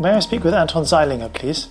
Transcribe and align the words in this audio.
may 0.00 0.12
I 0.12 0.20
speak 0.20 0.44
with 0.44 0.54
Anton 0.54 0.84
Zeilinger, 0.84 1.32
please? 1.32 1.68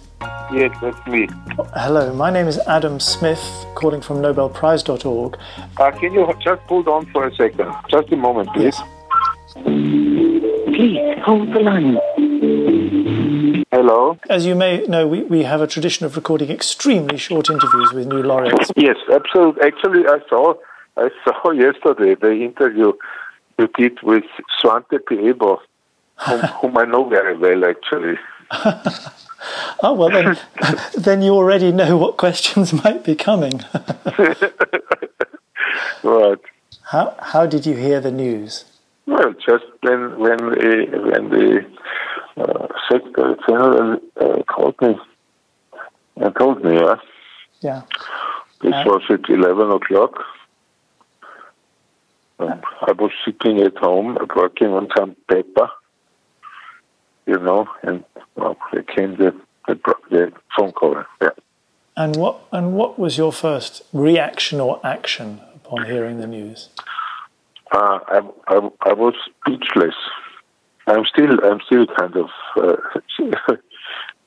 Yes, 0.54 0.76
that's 0.81 1.08
me. 1.08 1.28
Hello, 1.76 2.13
my 2.13 2.29
name 2.29 2.48
is 2.48 2.59
Adam 2.59 3.00
Smith, 3.00 3.40
calling 3.75 4.02
from 4.02 4.17
NobelPrize.org. 4.17 5.38
Uh, 5.78 5.91
can 5.91 6.13
you 6.13 6.31
just 6.42 6.62
hold 6.63 6.88
on 6.88 7.05
for 7.07 7.28
a 7.28 7.36
second? 7.36 7.73
Just 7.89 8.12
a 8.12 8.15
moment, 8.15 8.50
please. 8.54 8.76
Yes. 8.76 9.63
Please 9.63 11.20
hold 11.23 11.54
the 11.54 11.60
line. 11.60 11.97
Hello? 13.71 14.18
As 14.30 14.46
you 14.46 14.55
may 14.55 14.86
know, 14.88 15.07
we, 15.07 15.23
we 15.23 15.43
have 15.43 15.61
a 15.61 15.68
tradition 15.68 16.05
of 16.05 16.16
recording 16.16 16.50
extremely 16.50 17.18
short 17.18 17.50
interviews 17.50 17.93
with 17.93 18.07
new 18.07 18.23
laureates. 18.23 18.71
Yes, 18.75 18.98
absolutely. 19.11 19.61
Actually, 19.64 20.07
I 20.07 20.20
saw 20.30 20.54
I 20.98 21.09
saw 21.23 21.52
yesterday 21.66 22.16
the 22.16 22.32
interview 22.32 22.93
you 23.57 23.70
did 23.77 24.02
with 24.04 24.23
Svante 24.61 25.00
Pääbo, 25.00 25.59
whom, 26.25 26.39
whom 26.39 26.77
I 26.77 26.86
know 26.86 27.07
very 27.09 27.38
well, 27.38 27.65
actually. 27.65 28.17
Oh, 29.82 29.93
well, 29.93 30.10
then, 30.10 30.37
then 30.97 31.21
you 31.21 31.32
already 31.33 31.71
know 31.71 31.96
what 31.96 32.17
questions 32.17 32.73
might 32.83 33.05
be 33.05 33.16
coming. 33.16 33.64
Right. 36.03 36.38
How, 36.83 37.16
how 37.19 37.45
did 37.45 37.66
you 37.66 37.75
hear 37.75 38.00
the 38.02 38.11
news? 38.11 38.66
Well, 39.05 39.33
just 39.33 39.63
when 39.81 40.19
when 40.19 40.38
the 40.38 40.88
when 41.11 41.30
the 41.30 41.66
uh, 42.38 42.67
Secretary 42.91 43.36
General 43.47 43.99
uh, 44.19 44.44
called 44.44 44.75
me 44.81 44.97
and 46.17 46.36
told 46.38 46.63
me, 46.63 46.75
yeah, 46.75 46.95
Yeah. 47.61 47.81
this 48.61 48.73
Uh, 48.73 48.83
was 48.86 49.03
at 49.09 49.30
eleven 49.30 49.72
o'clock. 49.72 50.13
Um, 52.39 52.61
I 52.88 52.91
was 52.94 53.11
sitting 53.25 53.59
at 53.61 53.77
home 53.77 54.17
uh, 54.17 54.25
working 54.36 54.67
on 54.73 54.88
some 54.97 55.16
paper, 55.30 55.69
you 57.30 57.38
know, 57.38 57.67
and 57.83 58.03
well, 58.36 58.58
there 58.73 58.83
came 58.83 59.16
the 59.17 59.31
the, 59.67 59.75
the 60.09 60.31
phone 60.58 60.72
call. 60.72 61.03
Yeah. 61.22 61.30
And 61.95 62.16
what, 62.16 62.41
and 62.52 62.73
what 62.73 62.97
was 62.97 63.17
your 63.17 63.31
first 63.31 63.83
reaction 63.94 64.59
or 64.59 64.80
action 64.83 65.41
upon 65.53 65.85
hearing 65.85 66.19
the 66.19 66.27
news? 66.27 66.69
Uh, 67.72 68.00
I, 68.07 68.22
I, 68.47 68.69
I 68.81 68.94
was 68.94 69.13
speechless. 69.25 69.95
I'm 70.88 71.03
still, 71.05 71.44
I'm 71.44 71.59
still 71.66 71.85
kind 72.00 72.16
of, 72.16 72.30
uh, 72.57 72.77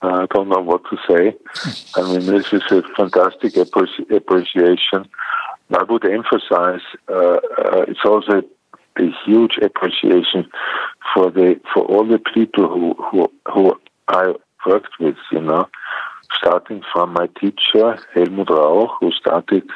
I 0.02 0.26
don't 0.32 0.48
know 0.48 0.60
what 0.60 0.82
to 0.90 0.96
say. 1.08 1.34
I 1.96 2.02
mean, 2.02 2.26
this 2.26 2.52
is 2.52 2.62
a 2.70 2.82
fantastic 2.96 3.54
appreci- 3.54 4.14
appreciation. 4.14 5.08
I 5.74 5.82
would 5.84 6.04
emphasize 6.04 6.82
uh, 7.08 7.14
uh, 7.14 7.84
it's 7.88 8.04
also 8.04 8.42
a 8.98 9.10
huge 9.24 9.58
appreciation 9.58 10.50
for 11.14 11.30
the 11.30 11.60
for 11.72 11.84
all 11.84 12.06
the 12.06 12.18
people 12.18 12.68
who 12.68 12.94
who 13.02 13.32
who 13.52 13.80
I 14.08 14.34
worked 14.66 14.98
with. 15.00 15.16
You 15.30 15.40
know, 15.40 15.68
starting 16.38 16.82
from 16.92 17.12
my 17.12 17.28
teacher 17.40 17.98
Helmut 18.14 18.48
Rauch, 18.48 18.90
who 19.00 19.10
started 19.12 19.68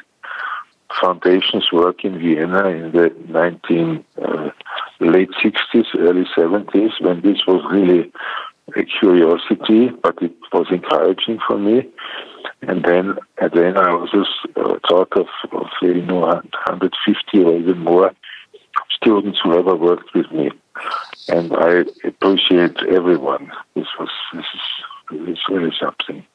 foundations 1.00 1.70
work 1.72 2.04
in 2.04 2.18
Vienna 2.18 2.68
in 2.68 2.92
the 2.92 3.14
19 3.28 4.04
uh, 4.22 4.50
late 5.00 5.30
60s, 5.44 5.84
early 5.98 6.24
70s, 6.36 7.00
when 7.00 7.20
this 7.20 7.38
was 7.46 7.62
really 7.70 8.10
a 8.76 8.84
curiosity, 8.84 9.90
but 10.02 10.16
it 10.22 10.34
was 10.52 10.66
encouraging 10.70 11.38
for 11.46 11.58
me. 11.58 11.88
And 12.62 12.84
then, 12.84 13.16
and 13.40 13.52
then 13.52 13.76
I 13.76 13.90
also 13.90 14.24
uh, 14.56 14.78
thought 14.88 15.12
of, 15.16 15.26
of 15.52 15.66
you 15.82 16.02
know 16.02 16.20
150 16.20 17.44
or 17.44 17.56
even 17.56 17.78
more 17.78 18.12
students 19.06 19.38
who 19.42 19.56
ever 19.56 19.76
worked 19.76 20.12
with 20.14 20.30
me, 20.32 20.50
and 21.28 21.52
I 21.54 21.84
appreciate 22.04 22.76
everyone. 22.88 23.52
This 23.76 23.86
was 24.00 24.10
this 24.34 24.44
is, 24.54 24.60
this 25.10 25.28
is 25.28 25.38
really 25.48 25.72
something. 25.80 26.26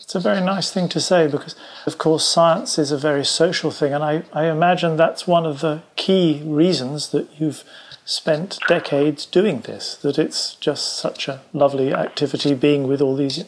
It's 0.00 0.16
a 0.16 0.20
very 0.20 0.40
nice 0.40 0.72
thing 0.72 0.88
to 0.88 1.00
say 1.00 1.28
because, 1.28 1.54
of 1.86 1.98
course, 1.98 2.26
science 2.26 2.78
is 2.78 2.90
a 2.90 2.98
very 2.98 3.24
social 3.24 3.70
thing, 3.70 3.94
and 3.94 4.02
I, 4.02 4.24
I 4.32 4.46
imagine 4.46 4.96
that's 4.96 5.28
one 5.28 5.46
of 5.46 5.60
the 5.60 5.82
key 5.94 6.42
reasons 6.44 7.10
that 7.10 7.28
you've 7.38 7.62
spent 8.04 8.58
decades 8.66 9.24
doing 9.24 9.60
this, 9.60 9.94
that 10.02 10.18
it's 10.18 10.56
just 10.56 10.98
such 10.98 11.28
a 11.28 11.40
lovely 11.52 11.94
activity 11.94 12.54
being 12.54 12.88
with 12.88 13.00
all 13.00 13.14
these 13.14 13.44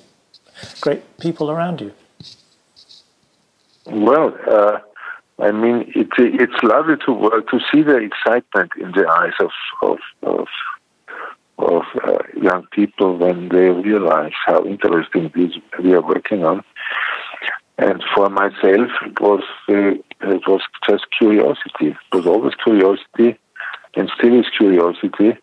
great 0.81 1.03
people 1.19 1.51
around 1.51 1.81
you. 1.81 1.93
Well, 3.87 4.39
uh, 4.49 4.79
I 5.41 5.51
mean, 5.51 5.93
it, 5.95 6.09
it's 6.17 6.63
lovely 6.63 6.97
to 7.07 7.13
work 7.13 7.49
to 7.51 7.59
see 7.73 7.83
the 7.83 7.97
excitement 7.97 8.71
in 8.81 8.93
the 8.93 9.07
eyes 9.09 9.33
of 9.41 9.51
of 9.83 9.99
of, 10.23 10.47
of 11.59 11.83
uh, 12.05 12.19
young 12.41 12.67
people 12.71 13.17
when 13.17 13.49
they 13.49 13.71
realize 13.71 14.33
how 14.47 14.65
interesting 14.65 15.33
this 15.35 15.53
we 15.83 15.93
are 15.93 16.03
working 16.03 16.45
on. 16.45 16.63
And 17.79 18.03
for 18.15 18.29
myself, 18.31 18.91
it 19.05 19.21
was 19.21 19.43
uh, 19.69 19.95
it 20.21 20.47
was 20.47 20.61
just 20.89 21.07
curiosity. 21.19 21.89
It 21.89 21.97
was 22.13 22.27
always 22.27 22.55
curiosity, 22.63 23.37
and 23.97 24.11
still 24.17 24.39
is 24.39 24.47
curiosity. 24.57 25.37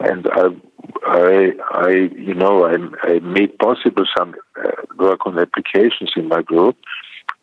And 0.00 0.26
I, 0.32 0.46
I, 1.06 1.52
I 1.72 1.90
you 2.16 2.34
know, 2.34 2.64
I, 2.64 2.76
I 3.02 3.18
made 3.20 3.58
possible 3.58 4.06
some 4.16 4.34
uh, 4.58 4.70
work 4.96 5.26
on 5.26 5.38
applications 5.38 6.12
in 6.16 6.28
my 6.28 6.42
group 6.42 6.76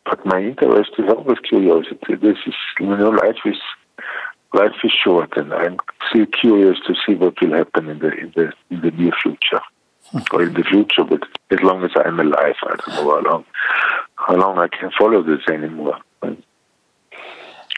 but 0.04 0.24
my 0.26 0.40
interest 0.42 0.90
is 0.98 1.08
always 1.08 1.38
curiosity. 1.40 2.14
This 2.20 2.38
is, 2.46 2.54
you 2.80 2.86
know, 2.86 3.10
life 3.10 3.38
is 3.44 3.58
life 4.52 4.72
is 4.84 4.92
short, 4.92 5.36
and 5.36 5.52
I'm 5.52 5.78
still 6.08 6.26
curious 6.26 6.78
to 6.86 6.94
see 7.06 7.14
what 7.14 7.40
will 7.40 7.56
happen 7.56 7.88
in 7.88 7.98
the 7.98 8.12
in 8.12 8.32
the 8.34 8.52
in 8.70 8.80
the 8.80 8.90
near 8.90 9.12
future, 9.22 9.62
hmm. 10.10 10.18
or 10.32 10.42
in 10.42 10.54
the 10.54 10.64
future. 10.64 11.04
But 11.04 11.22
as 11.50 11.60
long 11.60 11.84
as 11.84 11.90
I'm 11.96 12.20
alive, 12.20 12.56
I 12.62 12.76
don't 12.76 12.88
know 12.88 13.10
how 13.10 13.20
long 13.20 13.44
how 14.16 14.36
long 14.36 14.58
I 14.58 14.68
can 14.68 14.90
follow 14.98 15.22
this 15.22 15.46
anymore. 15.48 15.98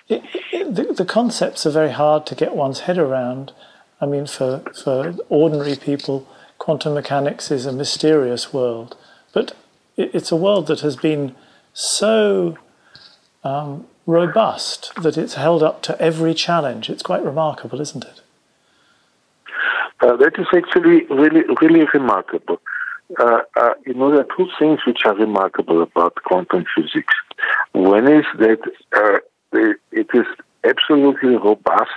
It, 0.07 0.23
it, 0.53 0.75
the, 0.75 0.93
the 0.93 1.05
concepts 1.07 1.65
are 1.65 1.71
very 1.71 1.93
hard 1.93 2.27
to 2.27 2.35
get 2.35 2.55
one's 2.55 2.81
head 2.81 2.99
around. 2.99 3.53
I 4.01 4.07
mean, 4.07 4.27
for, 4.27 4.63
for 4.83 5.15
ordinary 5.31 5.77
people, 5.77 6.29
quantum 6.59 6.93
mechanics 6.95 7.51
is 7.51 7.65
a 7.65 7.73
mysterious 7.73 8.53
world, 8.53 8.99
but 9.33 9.57
it, 9.97 10.15
it's 10.15 10.31
a 10.31 10.37
world 10.37 10.67
that 10.67 10.81
has 10.81 10.97
been 10.97 11.35
so 11.75 12.57
um, 13.43 13.87
robust 14.07 14.95
that 15.03 15.19
it's 15.19 15.35
held 15.35 15.63
up 15.63 15.83
to 15.83 16.01
every 16.01 16.33
challenge. 16.33 16.89
It's 16.89 17.03
quite 17.03 17.25
remarkable, 17.25 17.81
isn't 17.81 18.05
it? 18.05 18.23
Uh, 20.01 20.17
that 20.17 20.39
is 20.39 20.47
actually 20.55 21.05
really, 21.07 21.43
really 21.61 21.87
remarkable. 21.93 22.61
Uh, 23.19 23.41
uh, 23.57 23.75
you 23.87 23.95
know, 23.95 24.11
there 24.11 24.21
are 24.21 24.37
two 24.37 24.49
things 24.59 24.81
which 24.87 25.01
are 25.05 25.15
remarkable 25.15 25.83
about 25.83 26.15
quantum 26.25 26.65
physics. 26.75 27.15
One 27.73 28.11
is 28.11 28.25
that 28.39 28.61
uh, 28.93 29.19
it 29.93 30.09
is 30.15 30.27
absolutely 30.65 31.37
robust 31.37 31.91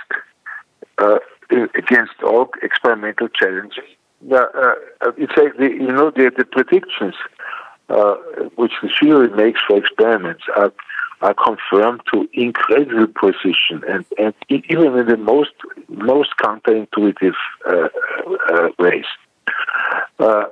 uh, 0.98 1.18
against 1.50 2.22
all 2.22 2.50
experimental 2.62 3.28
challenges. 3.28 3.84
Uh, 4.30 4.74
it's 5.16 5.32
like 5.36 5.56
the, 5.56 5.70
you 5.70 5.92
know 5.92 6.10
the, 6.10 6.30
the 6.36 6.44
predictions 6.44 7.14
uh, 7.88 8.14
which 8.56 8.72
the 8.82 8.90
theory 9.00 9.28
makes 9.30 9.60
for 9.66 9.76
experiments 9.78 10.44
are 10.56 10.72
are 11.20 11.34
confirmed 11.34 12.00
to 12.12 12.28
incredible 12.32 13.08
precision 13.12 13.82
and, 13.88 14.04
and 14.18 14.34
even 14.50 14.96
in 14.96 15.06
the 15.06 15.16
most 15.16 15.50
most 15.88 16.30
counterintuitive 16.40 17.34
uh, 17.66 17.88
uh, 18.52 18.68
ways. 18.78 19.04
Uh, 20.20 20.44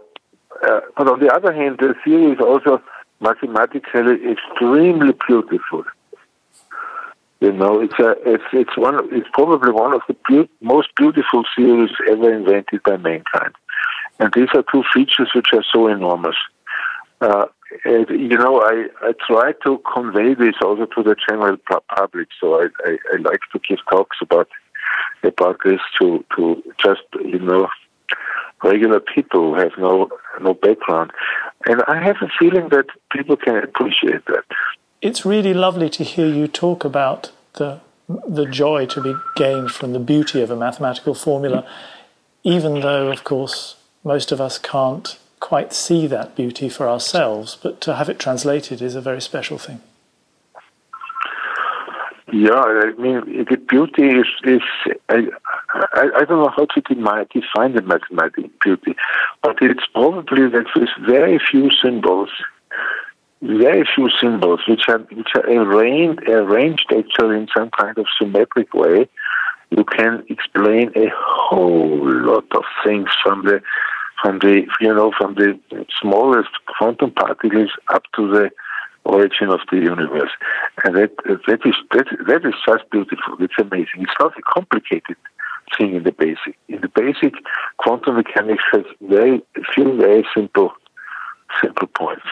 but 0.96 1.08
on 1.08 1.20
the 1.20 1.32
other 1.32 1.52
hand, 1.52 1.76
the 1.78 1.94
theory 2.04 2.32
is 2.32 2.40
also 2.40 2.82
mathematically 3.20 4.18
extremely 4.30 5.14
beautiful. 5.26 5.84
You 7.40 7.52
know, 7.52 7.80
it's 7.80 7.98
a, 7.98 8.16
it's 8.24 8.44
it's 8.52 8.76
one 8.76 8.98
it's 9.12 9.28
probably 9.34 9.70
one 9.70 9.94
of 9.94 10.00
the 10.08 10.16
be- 10.28 10.50
most 10.62 10.88
beautiful 10.96 11.44
theories 11.54 11.90
ever 12.08 12.32
invented 12.32 12.82
by 12.82 12.96
mankind, 12.96 13.54
and 14.18 14.32
these 14.32 14.48
are 14.54 14.64
two 14.72 14.82
features 14.92 15.30
which 15.34 15.52
are 15.52 15.64
so 15.70 15.86
enormous. 15.86 16.36
Uh, 17.20 17.46
and, 17.84 18.08
you 18.10 18.36
know, 18.36 18.60
I, 18.60 18.86
I 19.02 19.12
try 19.26 19.52
to 19.64 19.80
convey 19.92 20.34
this 20.34 20.54
also 20.62 20.86
to 20.86 21.02
the 21.02 21.16
general 21.28 21.56
public. 21.96 22.28
So 22.40 22.60
I, 22.60 22.68
I, 22.84 22.98
I 23.12 23.16
like 23.16 23.40
to 23.52 23.58
give 23.66 23.78
talks 23.90 24.18
about 24.20 24.48
about 25.22 25.58
this 25.64 25.80
to 25.98 26.24
to 26.36 26.62
just 26.82 27.02
you 27.24 27.38
know 27.38 27.68
regular 28.62 29.00
people 29.00 29.40
who 29.40 29.54
have 29.54 29.72
no 29.78 30.08
no 30.40 30.54
background, 30.54 31.10
and 31.66 31.82
I 31.88 32.02
have 32.02 32.16
a 32.22 32.28
feeling 32.38 32.68
that 32.70 32.86
people 33.10 33.36
can 33.36 33.56
appreciate 33.56 34.24
that. 34.26 34.44
It's 35.02 35.24
really 35.24 35.54
lovely 35.54 35.90
to 35.90 36.04
hear 36.04 36.26
you 36.26 36.48
talk 36.48 36.84
about 36.84 37.32
the 37.54 37.80
the 38.08 38.46
joy 38.46 38.86
to 38.86 39.00
be 39.00 39.14
gained 39.34 39.72
from 39.72 39.92
the 39.92 39.98
beauty 39.98 40.40
of 40.40 40.50
a 40.50 40.56
mathematical 40.56 41.14
formula, 41.14 41.66
even 42.44 42.80
though, 42.80 43.10
of 43.10 43.24
course, 43.24 43.76
most 44.04 44.32
of 44.32 44.40
us 44.40 44.58
can't 44.58 45.18
quite 45.40 45.72
see 45.72 46.06
that 46.06 46.36
beauty 46.36 46.68
for 46.68 46.88
ourselves, 46.88 47.56
but 47.62 47.80
to 47.82 47.94
have 47.94 48.08
it 48.08 48.18
translated 48.18 48.82
is 48.82 48.94
a 48.94 49.00
very 49.00 49.20
special 49.20 49.58
thing. 49.58 49.80
Yeah, 52.32 52.54
I 52.54 52.92
mean, 52.98 53.46
the 53.48 53.56
beauty 53.56 54.02
is, 54.02 54.26
is 54.44 54.60
I, 55.08 55.28
I, 55.70 56.10
I 56.16 56.24
don't 56.24 56.42
know 56.42 56.52
how 56.56 56.66
to 56.66 56.80
define 56.80 57.74
the 57.74 57.82
mathematical 57.82 58.50
beauty, 58.64 58.96
but 59.42 59.56
it's 59.62 59.86
probably 59.94 60.48
that 60.48 60.66
with 60.74 60.88
very 61.06 61.38
few 61.38 61.70
symbols, 61.80 62.30
very 63.40 63.86
few 63.94 64.10
symbols 64.20 64.60
which 64.66 64.88
are 64.88 64.98
which 64.98 65.28
are 65.36 65.48
arranged 65.48 66.28
arranged 66.28 66.86
actually 66.90 67.36
in 67.36 67.48
some 67.56 67.70
kind 67.70 67.96
of 67.96 68.06
symmetric 68.20 68.74
way, 68.74 69.08
you 69.70 69.84
can 69.84 70.24
explain 70.28 70.90
a 70.96 71.08
whole 71.16 72.10
lot 72.26 72.46
of 72.56 72.64
things 72.84 73.08
from 73.22 73.44
the 73.44 73.62
from 74.20 74.38
the 74.38 74.62
you 74.80 74.94
know 74.94 75.12
from 75.16 75.34
the 75.34 75.58
smallest 76.00 76.50
quantum 76.66 77.10
particles 77.12 77.70
up 77.88 78.02
to 78.14 78.28
the 78.28 78.50
origin 79.04 79.48
of 79.48 79.60
the 79.70 79.78
universe, 79.78 80.30
and 80.84 80.96
that 80.96 81.12
that 81.46 81.60
is 81.64 81.74
that 81.92 82.06
that 82.26 82.44
is 82.44 82.54
just 82.66 82.88
beautiful. 82.90 83.36
It's 83.40 83.54
amazing. 83.58 84.02
It's 84.02 84.18
not 84.18 84.36
a 84.38 84.42
complicated 84.42 85.16
thing 85.76 85.94
in 85.94 86.02
the 86.02 86.12
basic. 86.12 86.56
In 86.68 86.80
the 86.80 86.88
basic, 86.88 87.34
quantum 87.78 88.16
mechanics 88.16 88.64
has 88.72 88.84
very 89.00 89.42
few 89.74 89.96
very 89.96 90.26
simple 90.34 90.72
simple 91.62 91.88
points. 91.88 92.26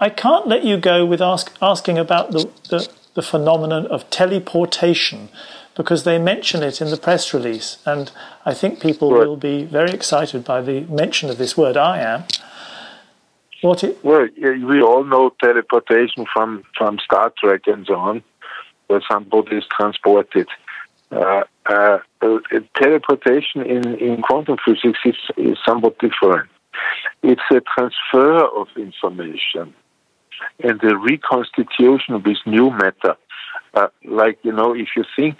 I 0.00 0.10
can't 0.10 0.46
let 0.46 0.64
you 0.64 0.76
go 0.76 1.06
with 1.06 1.20
ask, 1.22 1.56
asking 1.62 1.98
about 1.98 2.32
the, 2.32 2.50
the, 2.68 2.88
the 3.14 3.22
phenomenon 3.22 3.86
of 3.86 4.10
teleportation 4.10 5.28
because 5.76 6.04
they 6.04 6.18
mention 6.18 6.62
it 6.62 6.80
in 6.80 6.90
the 6.90 6.96
press 6.96 7.34
release, 7.34 7.78
and 7.84 8.12
I 8.44 8.54
think 8.54 8.80
people 8.80 9.12
right. 9.12 9.26
will 9.26 9.36
be 9.36 9.64
very 9.64 9.90
excited 9.90 10.44
by 10.44 10.60
the 10.60 10.82
mention 10.82 11.30
of 11.30 11.38
this 11.38 11.56
word. 11.56 11.76
I 11.76 11.98
am. 11.98 12.24
What 13.62 13.82
it, 13.82 14.04
well, 14.04 14.28
we 14.36 14.82
all 14.82 15.04
know 15.04 15.34
teleportation 15.42 16.26
from, 16.32 16.64
from 16.76 16.98
Star 16.98 17.32
Trek 17.38 17.62
and 17.66 17.86
so 17.86 17.94
on, 17.94 18.22
where 18.88 19.02
somebody 19.10 19.56
is 19.56 19.64
transported. 19.74 20.48
Uh, 21.10 21.44
uh, 21.66 21.98
uh, 22.20 22.38
teleportation 22.76 23.62
in, 23.62 23.94
in 23.94 24.20
quantum 24.20 24.58
physics 24.64 24.98
is, 25.04 25.16
is 25.36 25.58
somewhat 25.64 25.98
different. 25.98 26.50
It's 27.22 27.40
a 27.50 27.60
transfer 27.60 28.44
of 28.44 28.68
information 28.76 29.74
and 30.62 30.80
the 30.80 30.96
reconstitution 30.96 32.14
of 32.14 32.24
this 32.24 32.38
new 32.46 32.70
matter. 32.70 33.16
Uh, 33.72 33.88
like, 34.04 34.38
you 34.42 34.52
know, 34.52 34.74
if 34.74 34.88
you 34.96 35.04
think 35.16 35.36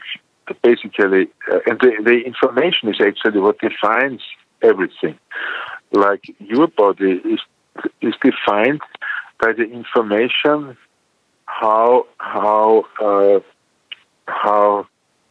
basically, 0.63 1.29
uh, 1.51 1.59
and 1.67 1.79
the, 1.81 1.93
the 2.05 2.23
information 2.25 2.89
is 2.89 3.01
actually 3.01 3.41
what 3.41 3.59
defines 3.59 4.21
everything. 4.63 5.19
Like 5.93 6.25
your 6.39 6.69
body 6.69 7.21
is 7.25 7.41
is 8.01 8.15
defined 8.23 8.81
by 9.41 9.53
the 9.53 9.65
information 9.65 10.77
how 11.47 12.07
how 12.19 12.85
uh, 13.01 13.41
how 14.27 14.87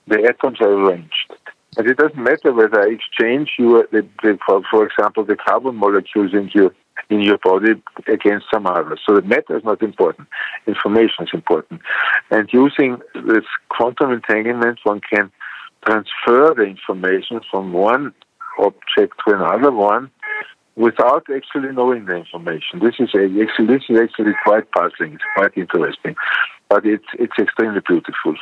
the 0.08 0.24
atoms 0.30 0.60
are 0.62 0.72
arranged. 0.72 1.34
And 1.76 1.88
it 1.88 1.98
doesn't 1.98 2.18
matter 2.22 2.54
whether 2.54 2.82
I 2.82 2.92
exchange 2.92 3.54
you, 3.58 3.88
the, 3.92 4.06
the, 4.22 4.38
for, 4.46 4.62
for 4.70 4.86
example, 4.86 5.24
the 5.24 5.36
carbon 5.36 5.76
molecules 5.76 6.32
in 6.34 6.52
your 6.54 6.72
in 7.10 7.22
your 7.22 7.38
body 7.38 7.82
against 8.08 8.46
some 8.54 8.66
others. 8.66 9.00
So 9.06 9.16
the 9.16 9.22
matter 9.22 9.58
is 9.58 9.64
not 9.64 9.82
important. 9.82 10.28
Information 10.68 11.26
is 11.26 11.30
important. 11.34 11.82
And 12.32 12.50
using 12.52 13.00
this 13.14 13.46
quantum 13.70 14.12
entanglement, 14.12 14.80
one 14.84 15.02
can 15.02 15.32
transfer 15.86 16.54
the 16.56 16.64
information 16.64 17.42
from 17.52 17.74
one 17.74 18.14
object 18.60 19.14
to 19.28 19.36
another 19.36 19.72
one 19.72 20.12
without 20.76 21.26
actually 21.34 21.72
knowing 21.72 22.06
the 22.06 22.16
information. 22.16 22.80
This 22.80 22.96
is 23.00 23.10
actually 23.10 23.68
this 23.68 23.84
is 23.90 24.00
actually 24.00 24.34
quite 24.44 24.72
puzzling. 24.72 25.14
It's 25.14 25.24
quite 25.36 25.58
interesting, 25.58 26.16
but 26.70 26.86
it's 26.86 27.06
it's 27.20 27.38
extremely 27.38 27.82
beautiful. 27.88 28.36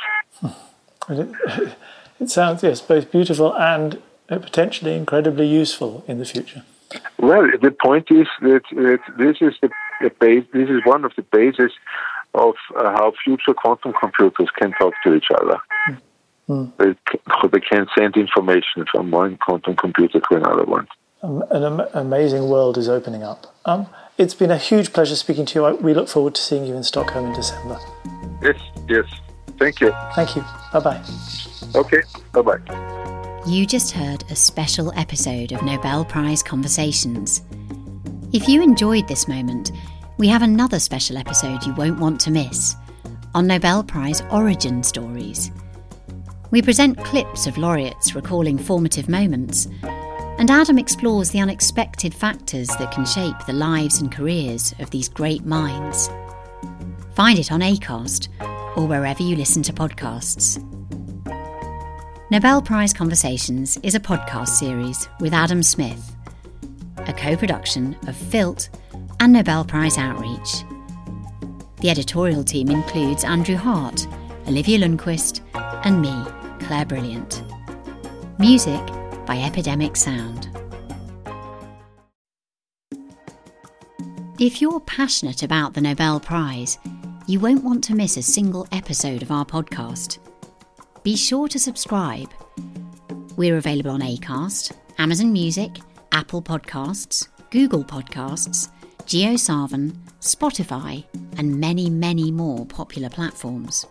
It, 1.08 1.76
it 2.20 2.30
sounds 2.30 2.62
yes, 2.62 2.80
both 2.80 3.10
beautiful 3.10 3.54
and 3.56 4.00
uh, 4.28 4.38
potentially 4.38 4.94
incredibly 4.94 5.46
useful 5.46 6.04
in 6.06 6.18
the 6.18 6.24
future. 6.24 6.62
Well, 7.18 7.48
the 7.60 7.70
point 7.70 8.10
is 8.10 8.26
that, 8.40 8.62
that 8.72 9.00
this 9.18 9.36
is 9.40 9.54
the, 9.62 9.70
the 10.00 10.10
base. 10.20 10.44
This 10.52 10.68
is 10.68 10.80
one 10.84 11.04
of 11.04 11.12
the 11.16 11.22
bases 11.22 11.72
of 12.34 12.54
uh, 12.76 12.90
how 12.92 13.12
future 13.24 13.54
quantum 13.54 13.92
computers 13.98 14.48
can 14.58 14.72
talk 14.72 14.94
to 15.04 15.14
each 15.14 15.28
other. 15.34 15.58
Mm. 16.48 16.72
They, 16.78 17.48
they 17.48 17.60
can 17.60 17.86
send 17.96 18.16
information 18.16 18.84
from 18.90 19.10
one 19.10 19.36
quantum 19.36 19.76
computer 19.76 20.20
to 20.20 20.36
another 20.36 20.64
one 20.64 20.86
an 21.22 21.64
am- 21.64 21.88
amazing 21.94 22.48
world 22.48 22.76
is 22.76 22.88
opening 22.88 23.22
up. 23.22 23.54
Um, 23.64 23.86
it's 24.18 24.34
been 24.34 24.50
a 24.50 24.58
huge 24.58 24.92
pleasure 24.92 25.16
speaking 25.16 25.46
to 25.46 25.60
you. 25.60 25.76
We 25.76 25.94
look 25.94 26.08
forward 26.08 26.34
to 26.34 26.42
seeing 26.42 26.66
you 26.66 26.74
in 26.74 26.82
Stockholm 26.82 27.26
in 27.26 27.32
December. 27.32 27.78
Yes, 28.42 28.60
yes. 28.88 29.04
Thank 29.58 29.80
you. 29.80 29.92
Thank 30.14 30.34
you. 30.34 30.44
Bye 30.72 30.80
bye. 30.80 31.04
Okay, 31.74 32.02
bye 32.32 32.42
bye. 32.42 32.91
You 33.44 33.66
just 33.66 33.90
heard 33.90 34.22
a 34.30 34.36
special 34.36 34.92
episode 34.96 35.50
of 35.50 35.64
Nobel 35.64 36.04
Prize 36.04 36.44
Conversations. 36.44 37.42
If 38.32 38.48
you 38.48 38.62
enjoyed 38.62 39.08
this 39.08 39.26
moment, 39.26 39.72
we 40.16 40.28
have 40.28 40.42
another 40.42 40.78
special 40.78 41.16
episode 41.18 41.66
you 41.66 41.74
won't 41.74 41.98
want 41.98 42.20
to 42.20 42.30
miss 42.30 42.76
on 43.34 43.48
Nobel 43.48 43.82
Prize 43.82 44.22
origin 44.30 44.84
stories. 44.84 45.50
We 46.52 46.62
present 46.62 47.02
clips 47.04 47.48
of 47.48 47.58
laureates 47.58 48.14
recalling 48.14 48.58
formative 48.58 49.08
moments 49.08 49.66
and 50.38 50.48
Adam 50.48 50.78
explores 50.78 51.30
the 51.30 51.40
unexpected 51.40 52.14
factors 52.14 52.68
that 52.68 52.92
can 52.92 53.04
shape 53.04 53.34
the 53.48 53.54
lives 53.54 54.00
and 54.00 54.12
careers 54.12 54.72
of 54.78 54.90
these 54.90 55.08
great 55.08 55.44
minds. 55.44 56.08
Find 57.16 57.40
it 57.40 57.50
on 57.50 57.60
ACAST 57.60 58.28
or 58.76 58.86
wherever 58.86 59.24
you 59.24 59.34
listen 59.34 59.64
to 59.64 59.72
podcasts. 59.72 60.64
Nobel 62.32 62.62
Prize 62.62 62.94
Conversations 62.94 63.76
is 63.82 63.94
a 63.94 64.00
podcast 64.00 64.48
series 64.48 65.06
with 65.20 65.34
Adam 65.34 65.62
Smith, 65.62 66.16
a 67.06 67.12
co 67.12 67.36
production 67.36 67.94
of 68.06 68.16
FILT 68.16 68.70
and 69.20 69.34
Nobel 69.34 69.66
Prize 69.66 69.98
Outreach. 69.98 70.64
The 71.82 71.90
editorial 71.90 72.42
team 72.42 72.70
includes 72.70 73.22
Andrew 73.22 73.56
Hart, 73.56 74.06
Olivia 74.48 74.78
Lundqvist, 74.78 75.42
and 75.84 76.00
me, 76.00 76.24
Clare 76.64 76.86
Brilliant. 76.86 77.42
Music 78.38 78.80
by 79.26 79.38
Epidemic 79.38 79.94
Sound. 79.94 80.48
If 84.40 84.62
you're 84.62 84.80
passionate 84.80 85.42
about 85.42 85.74
the 85.74 85.82
Nobel 85.82 86.18
Prize, 86.18 86.78
you 87.26 87.40
won't 87.40 87.62
want 87.62 87.84
to 87.84 87.94
miss 87.94 88.16
a 88.16 88.22
single 88.22 88.66
episode 88.72 89.20
of 89.20 89.30
our 89.30 89.44
podcast. 89.44 90.18
Be 91.02 91.16
sure 91.16 91.48
to 91.48 91.58
subscribe. 91.58 92.30
We're 93.36 93.56
available 93.56 93.90
on 93.90 94.02
Acast, 94.02 94.72
Amazon 94.98 95.32
Music, 95.32 95.70
Apple 96.12 96.40
Podcasts, 96.40 97.26
Google 97.50 97.82
Podcasts, 97.82 98.68
JioSaavn, 99.06 99.96
Spotify, 100.20 101.04
and 101.38 101.58
many, 101.58 101.90
many 101.90 102.30
more 102.30 102.64
popular 102.66 103.10
platforms. 103.10 103.84